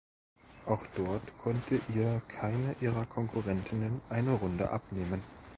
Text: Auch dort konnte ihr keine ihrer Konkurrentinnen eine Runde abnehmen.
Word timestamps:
Auch 0.65 0.83
dort 0.95 1.37
konnte 1.37 1.79
ihr 1.93 2.23
keine 2.27 2.75
ihrer 2.81 3.05
Konkurrentinnen 3.05 4.01
eine 4.09 4.31
Runde 4.31 4.71
abnehmen. 4.71 5.21